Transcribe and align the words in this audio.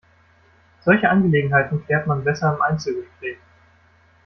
Solche 0.83 1.07
Angelegenheiten 1.07 1.85
klärt 1.85 2.07
man 2.07 2.23
besser 2.23 2.55
im 2.55 2.61
Einzelgespräch. 2.63 3.37